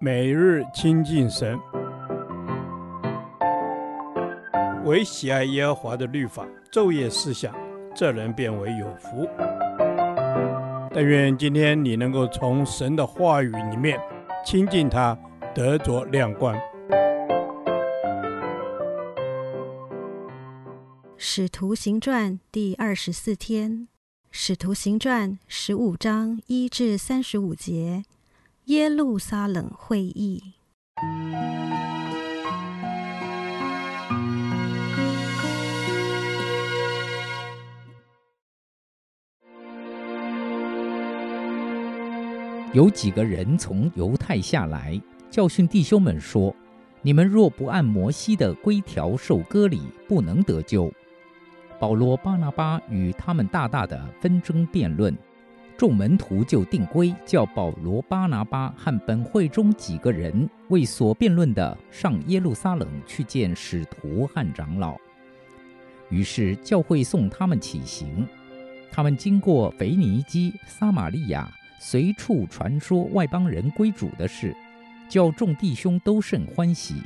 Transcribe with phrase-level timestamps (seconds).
[0.00, 1.58] 每日亲近神，
[4.84, 7.54] 唯喜爱耶和华的律法，昼夜思想，
[7.94, 9.28] 这人便为有福。
[10.92, 13.98] 但愿今天你能够从神的话语里面
[14.44, 15.18] 亲近他，
[15.54, 16.56] 得着亮光。
[21.16, 23.88] 使徒行传第二十四天，
[24.30, 28.04] 使徒行传十五章一至三十五节。
[28.66, 30.42] 耶路撒冷会议。
[42.72, 44.98] 有几个人从犹太下来，
[45.30, 46.54] 教训弟兄们说
[47.02, 50.90] ：“你们若不按摩西的规条受割礼，不能得救。”
[51.78, 55.14] 保罗、巴拿巴与他们大大的纷争辩论。
[55.76, 64.96] 众门徒就定规，叫保罗、巴拿巴和本会中几个人为所辩论的上耶路撒冷去见使徒和长老。
[66.10, 68.26] 于是教会送他们起行。
[68.92, 74.54] 他们经过腓尼基、撒玛利亚，随处传说外邦人归主的事，
[75.08, 77.02] 叫众弟兄都甚欢喜。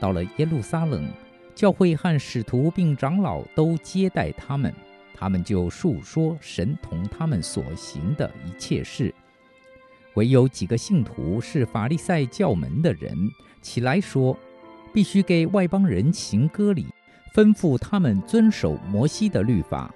[0.00, 1.08] 到了耶路撒冷，
[1.54, 4.74] 教会和使徒并长老都接待他们。
[5.18, 9.12] 他们就述说神同他们所行的一切事，
[10.12, 13.16] 唯有几个信徒是法利赛教门的人，
[13.62, 14.38] 起来说，
[14.92, 16.86] 必须给外邦人行割礼，
[17.34, 19.90] 吩咐他们遵守摩西的律法。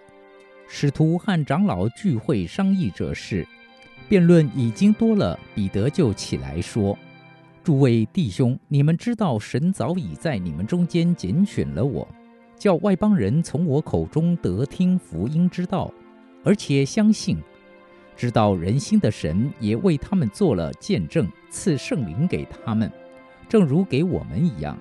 [0.66, 3.46] 使徒和长老聚会商议这事，
[4.08, 6.98] 辩论已经多了，彼得就起来说
[7.62, 12.08] ：“诸位弟兄，你们知道神早已在你们中间拣选了我。”
[12.60, 15.90] 叫外邦人从我口中得听福音之道，
[16.44, 17.38] 而且相信，
[18.14, 22.92] 知道人心的神也为他们做了见证，赐圣灵给他们，
[23.48, 24.76] 正如给我们一样。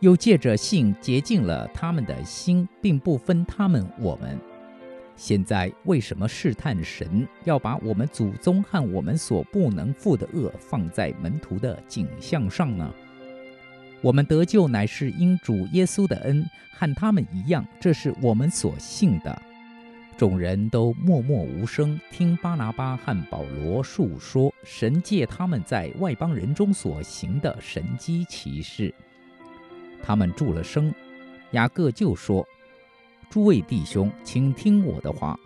[0.00, 4.38] 又借着信洁净了他们的心，并不分他们我们。
[5.14, 12.90] 现在为什么试探神，要把我们祖宗和我们所不能负的恶放在门徒的景象上呢？
[14.00, 19.42] 我们得救乃是因主耶稣的恩，和他们一样，这是我们所信的。
[20.16, 28.94] 众人都默默无声，听巴拿巴和保罗述说神借他们在外邦人中所行的神迹奇事。
[30.02, 30.94] 他们住了声，
[31.52, 32.46] 雅各就说
[33.28, 35.38] ：“诸位弟兄，请听我的话。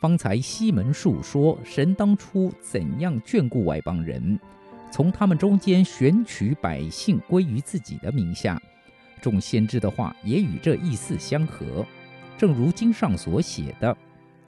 [0.00, 4.38] 方才西门述说神当初怎样眷顾外邦人。”
[4.90, 8.60] 从他们中间选取百姓归于自己的名下，
[9.20, 11.86] 众先知的话也与这意思相合，
[12.36, 13.96] 正如经上所写的：“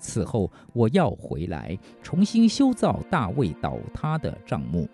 [0.00, 4.88] 此后我要回来，重新修造大卫倒塌的帐幕，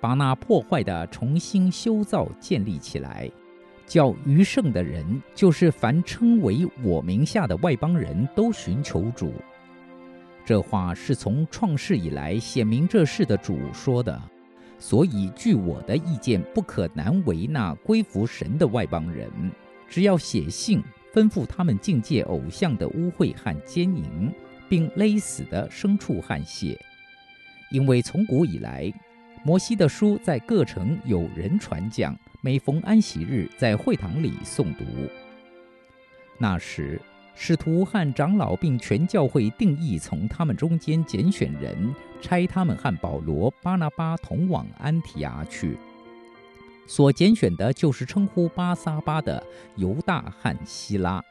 [0.00, 3.30] 把那破坏的重新修造建立起来，
[3.86, 9.32] 叫余剩的人，就是凡称为我名下的外邦人都寻求主。”
[10.44, 14.20] 这话是从创世以来显明这事的主说的。
[14.80, 19.30] 所以，据我的意见，不可难为那归服神的外邦人，
[19.86, 20.82] 只要写信
[21.12, 24.32] 吩咐他们禁戒偶像的污秽和奸淫，
[24.70, 26.78] 并勒死的牲畜和血。
[27.70, 28.90] 因为从古以来，
[29.44, 34.84] 摩西的书在各城有人传讲，每逢安息日在会堂里诵读。
[36.38, 36.98] 那时，
[37.34, 45.78] 使徒和长老并全教会定义从他们中间拣选人，差他们和保罗、巴拿巴同往安提阿去。
[46.86, 49.42] 所拣选的就是称呼巴萨巴的
[49.76, 51.22] 犹大和希拉，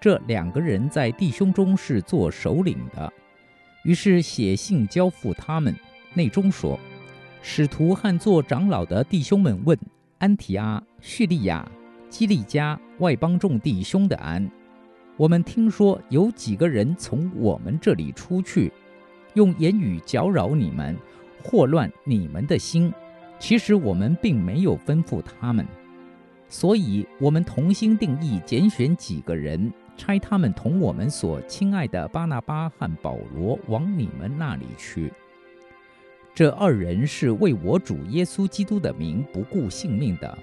[0.00, 3.12] 这两个人在弟兄中是做首领的。
[3.84, 5.76] 于是写信交付他们，
[6.14, 6.80] 内中说：
[7.40, 9.78] 使徒和做长老的弟兄们问
[10.18, 11.70] 安提阿、叙利亚、
[12.08, 14.50] 基利家外邦众弟兄的安。
[15.16, 18.70] 我们听说有几个人从我们这里出去，
[19.32, 20.94] 用言语搅扰你们，
[21.42, 22.92] 祸乱你们的心。
[23.38, 25.66] 其实我们并没有吩咐他们，
[26.50, 35.10] 所以我们同心定意拣选几个人，差他们同我们所亲爱的巴拿巴和保罗往你们那里去。
[36.34, 40.38] 这二人是为我主耶稣基督的名不顾性命的，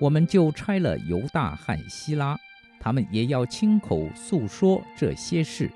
[0.00, 2.36] 我们就差了犹大和希拉。
[2.80, 5.70] 他们也要亲口诉说这些事，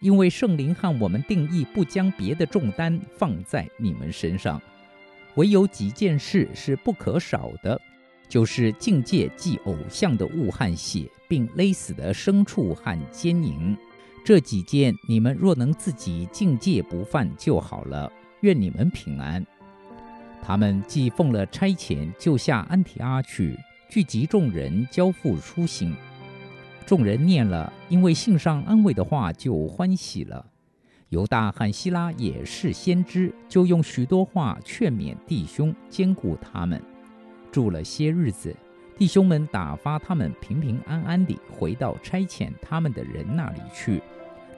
[0.00, 4.60] 因为圣灵和我们定义不将别的重担放在你们身上，
[5.36, 7.80] 唯有几件事是不可少的，
[8.28, 13.76] 就是禁戒祭偶像的物和血，并勒死的牲畜和奸淫。
[14.24, 18.10] 这几件你们若能自己禁戒不犯就好了。
[18.40, 19.44] 愿你们平安。
[20.42, 23.56] 他们既奉了差遣，就下安提阿去，
[23.88, 25.94] 聚集众人，交付书信。
[26.86, 30.44] 众人念了，因为信上安慰的话，就欢喜了。
[31.08, 36.80] 犹大和希拉也是先知，就用许多话劝勉弟兄，坚固他们。
[37.50, 38.54] 住了些日子，
[38.98, 44.02] 弟兄们打发他们平平安安地回到差遣他们的人那里去。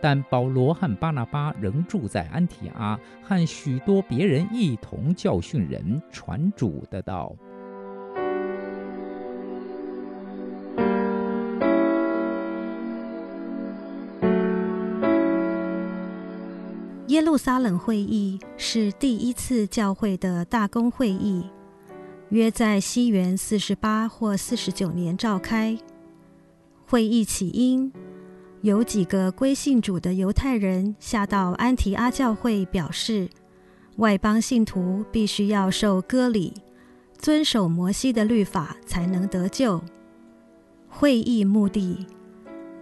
[0.01, 7.35] 但保罗和巴拿巴仍住在安提阿，和许多别人一同教训人，传主的道。
[17.37, 21.45] 布撒冷会议是第一次教会的大公会议，
[22.31, 25.77] 约在西元四十八或四十九年召开。
[26.87, 27.93] 会议起因，
[28.63, 33.29] 有几个归信主的犹太人下到安提阿教会，表示
[33.97, 36.55] 外邦信徒必须要受割礼，
[37.19, 39.83] 遵守摩西的律法才能得救。
[40.89, 42.07] 会议目的，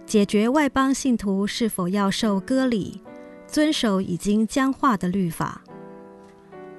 [0.05, 3.01] 解决外邦信徒是否要受割礼。
[3.47, 5.61] 遵守已经僵化的律法。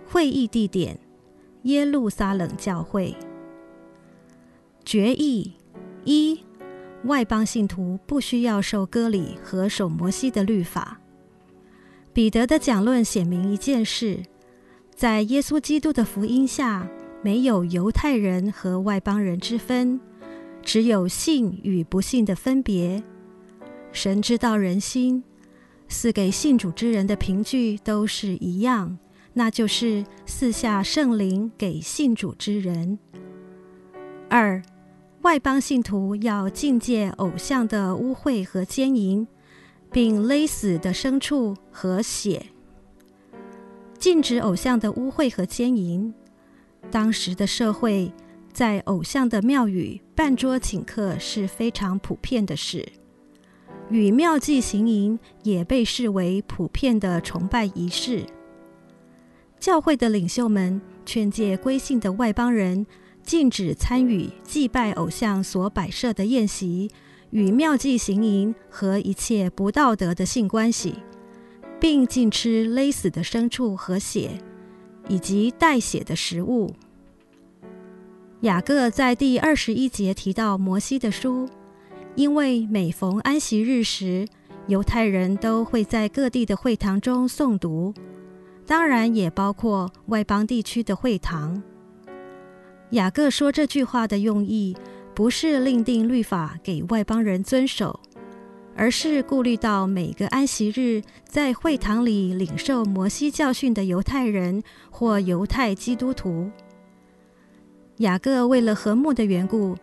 [0.08, 0.98] 会议地点：
[1.62, 3.14] 耶路撒冷教会。
[4.84, 5.52] 决议
[6.04, 6.40] 一：
[7.04, 11.00] 外邦信徒不需要受割礼和守摩西的律法。
[12.12, 14.22] 彼得的讲论显明一件事：
[14.94, 16.88] 在耶稣基督的福音下，
[17.22, 20.00] 没有犹太人和外邦人之分，
[20.62, 23.02] 只有信与不信的分别。
[23.92, 25.24] 神知道人心。
[25.88, 28.98] 赐给信主之人的凭据都是一样，
[29.32, 32.98] 那就是赐下圣灵给信主之人。
[34.28, 34.62] 二，
[35.22, 39.26] 外邦信徒要禁戒偶像的污秽和奸淫，
[39.90, 42.46] 并勒死的牲畜和血。
[43.98, 46.12] 禁止偶像的污秽和奸淫，
[46.90, 48.12] 当时的社会
[48.52, 52.86] 在偶像的庙宇办桌请客是非常普遍的事。
[53.90, 58.26] 与庙祭行淫也被视为普遍的崇拜仪式。
[59.58, 62.86] 教会的领袖们劝诫归信的外邦人，
[63.22, 66.90] 禁止参与祭拜偶像所摆设的宴席，
[67.30, 70.96] 与庙祭行淫和一切不道德的性关系，
[71.80, 74.38] 并禁吃勒死的牲畜和血，
[75.08, 76.74] 以及带血的食物。
[78.42, 81.48] 雅各在第二十一节提到摩西的书。
[82.16, 84.26] 因为每逢安息日时，
[84.68, 87.92] 犹太人都会在各地的会堂中诵读，
[88.66, 91.62] 当然也包括外邦地区的会堂。
[92.90, 94.74] 雅各说这句话的用意，
[95.14, 98.00] 不是另定律法给外邦人遵守，
[98.74, 106.50] 而是顾虑到每个安息日在会堂里领受摩西教训的犹太人或犹太基督徒。
[107.98, 109.76] 雅各为了和睦的缘故。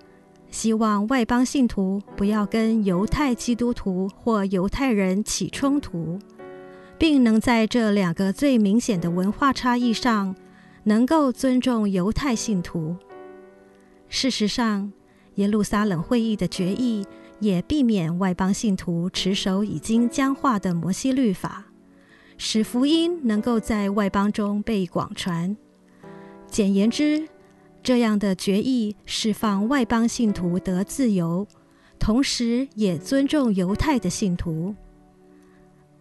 [0.54, 6.20] 希望外邦信徒不要跟犹太基督徒或犹太人起冲突，
[6.96, 10.36] 并能在这两个最明显的文化差异上，
[10.84, 12.96] 能够尊重犹太信徒。
[14.08, 14.94] 事实上，
[15.36, 17.04] 耶路撒冷会议的决议
[17.40, 21.66] 也避免外邦信徒持守已经僵化的摩西律法，
[22.38, 25.58] 使福音能够在外邦中被广传。
[26.48, 27.28] 简言之，
[27.84, 31.46] 这样的决议释放外邦信徒得自由，
[32.00, 34.74] 同时也尊重犹太的信徒。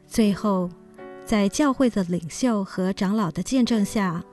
[0.07, 0.71] 最后，
[1.25, 4.25] 在教会的领袖和长老的见证下，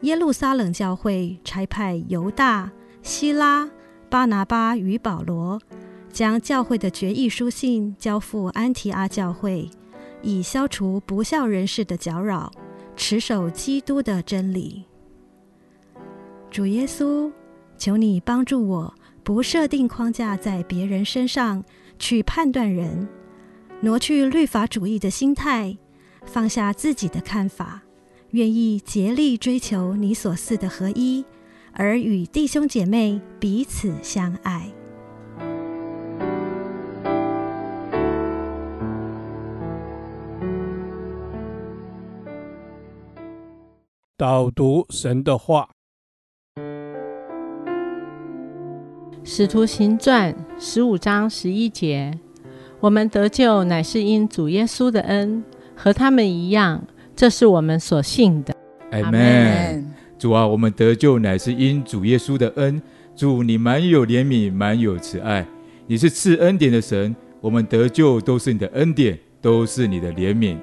[0.00, 2.72] 耶路撒冷教会差派犹大、
[3.02, 3.68] 希拉、
[4.08, 5.60] 巴拿巴与保罗，
[6.10, 9.68] 将教会的决议书信交付安提阿教会，
[10.22, 12.50] 以消除不孝人士的搅扰，
[12.96, 14.84] 持守基督的真理。
[16.50, 17.30] 主耶稣，
[17.76, 21.62] 求你帮助我，不设定框架在别人身上
[21.98, 23.06] 去判断人，
[23.82, 25.76] 挪去律法主义的心态，
[26.24, 27.82] 放下自己的看法，
[28.30, 31.26] 愿意竭力追求你所赐的合一，
[31.72, 34.72] 而与弟兄姐妹彼此相爱。
[44.16, 45.75] 导读神的话。
[49.28, 52.16] 使徒行传十五章十一节：
[52.78, 55.42] 我们得救乃是因主耶稣的恩，
[55.74, 56.80] 和他们一样，
[57.16, 58.54] 这是我们所信的。
[58.92, 59.84] 阿门。
[60.16, 62.80] 主啊，我们得救乃是因主耶稣的恩。
[63.16, 65.44] 主，你满有怜悯，满有慈爱，
[65.88, 67.14] 你是赐恩典的神。
[67.40, 70.56] 我们得救都是你的恩典，都是你的怜悯。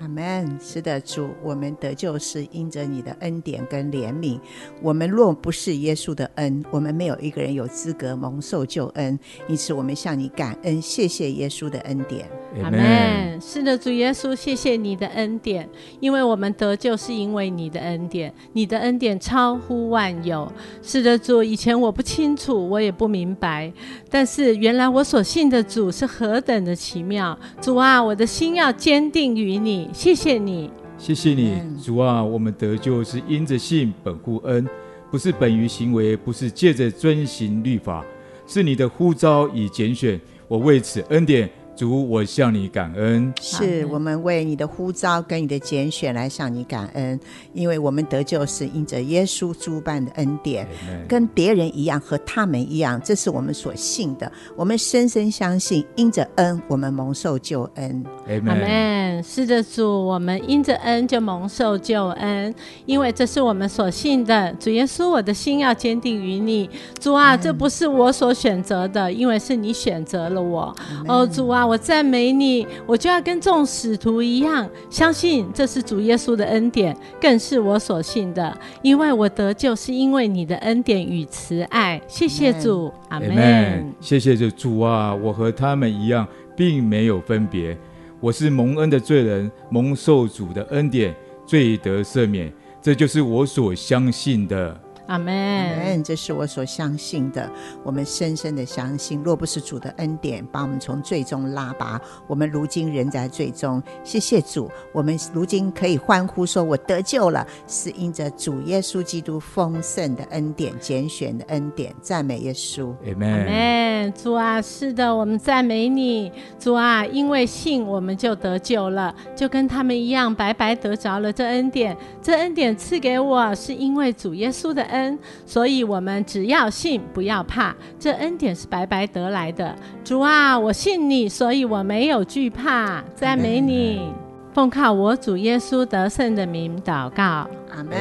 [0.00, 0.58] 阿门。
[0.60, 4.40] 是的，主，我们得救是因着你的恩典跟怜悯。
[4.82, 9.18] 我们若不是耶稣的恩，我们没有一个人有资格蒙受救恩。
[9.46, 12.39] 因此，我们向你感恩，谢谢耶稣的恩典。
[12.62, 13.40] 阿门。
[13.40, 20.50] 是的，主耶稣，谢谢你的恩典，因为我们得救是因为你的恩典，你的恩典超乎万有。
[20.82, 23.72] 是的，主，以前我不清楚，我也不明白，
[24.10, 27.38] 但是原来我所信的主是何等的奇妙。
[27.60, 29.88] 主啊，我的心要坚定于你。
[29.92, 32.22] 谢谢你，谢谢你，主啊！
[32.22, 34.68] 我们得救是因着信，本乎恩，
[35.10, 38.04] 不是本于行为，不是借着遵行律法，
[38.46, 40.20] 是你的呼召与拣选。
[40.46, 41.48] 我为此恩典。
[41.80, 47.18] 主，我向你感恩，是我们为你的呼召跟你的拣选来向你感恩，
[47.54, 50.68] 因为我们得救是因着耶稣诸般的恩典，
[51.08, 54.30] 跟别人一样，和他们一样，这是我们所信的。
[54.54, 58.04] 我们深深相信，因着恩，我们蒙受救恩。
[58.26, 59.22] 阿门。
[59.22, 64.52] 是的，主，我们因着恩就蒙受救恩，因为这是我们所信的。
[64.60, 66.68] 主耶稣，我的心要坚定于你。
[66.98, 70.76] 主啊，这不是我所选择的，因为是你选择了我。
[71.08, 71.69] 哦，主啊。
[71.70, 78.58] 我赞美你，我就要跟众使徒一样，相信这是主耶稣的恩典，更是我所信的。
[78.82, 82.02] 因为我得救是因为你的恩典与慈爱。
[82.08, 83.94] 谢谢主，阿门。
[84.00, 85.14] 谢谢这主啊！
[85.14, 87.78] 我和他们一样，并没有分别。
[88.18, 91.14] 我是蒙恩的罪人，蒙受主的恩典，
[91.46, 92.52] 罪得赦免。
[92.82, 94.76] 这就是我所相信的。
[95.10, 97.50] 阿门，这是我所相信的。
[97.82, 103.82] 我们深深的相信，若不是主的恩典把我们从最终拉拔，我们如今仍在最终。
[104.04, 114.12] 谢谢主，我们如今可以欢呼说：“我得救了，是因着主耶稣基督丰盛的恩典、拣选的恩典。”赞美耶稣，阿门。
[114.12, 121.96] 主啊，是的，我们赞美你，主啊，因为信我们就得救了，就跟他们一样，白白得着了这恩典。
[122.22, 125.18] 这恩典赐给我，是因为主耶稣的恩。
[125.46, 127.74] 所以，我们只要信，不要怕。
[127.98, 129.74] 这恩典是白白得来的。
[130.04, 133.02] 主啊，我信你，所以我没有惧怕。
[133.14, 134.12] 赞美你，
[134.52, 137.48] 奉靠我主耶稣得胜的名祷告。
[137.72, 137.96] 阿门。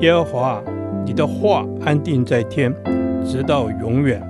[0.00, 0.62] 耶和华，
[1.06, 2.74] 你的话安定在天，
[3.24, 4.20] 直到永远。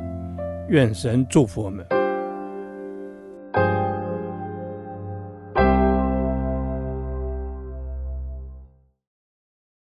[0.69, 2.04] 愿神祝福我们。